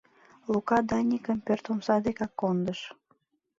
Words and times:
Лука 0.51 0.79
Даникым 0.89 1.37
пӧрт 1.45 1.65
омса 1.71 1.95
декак 2.05 2.33
кондыш. 2.39 2.79